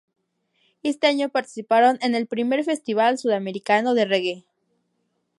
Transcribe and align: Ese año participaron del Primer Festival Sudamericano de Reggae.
Ese 0.81 1.05
año 1.05 1.29
participaron 1.29 1.99
del 1.99 2.25
Primer 2.25 2.63
Festival 2.63 3.19
Sudamericano 3.19 3.93
de 3.93 4.05
Reggae. 4.05 4.45